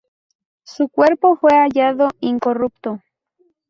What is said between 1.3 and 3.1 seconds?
fue hallado incorrupto.